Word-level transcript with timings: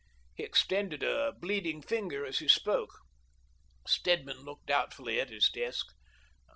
"He 0.33 0.41
extended 0.41 1.03
a 1.03 1.31
bleeding 1.31 1.83
finger 1.83 2.25
as 2.25 2.39
he 2.39 2.47
spoke. 2.47 3.01
Stedman 3.85 4.39
looked 4.39 4.65
doubtfully 4.65 5.19
at 5.21 5.29
his 5.29 5.47
desk. 5.47 5.89